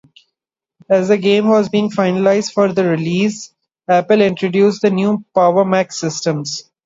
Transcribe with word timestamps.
As 0.89 1.09
the 1.09 1.17
game 1.19 1.47
was 1.47 1.69
being 1.69 1.91
finalized 1.91 2.53
for 2.53 2.67
release, 2.69 3.53
Apple 3.87 4.21
introduced 4.21 4.81
the 4.81 4.89
new 4.89 5.23
PowerMac 5.35 5.91
systems. 5.93 6.63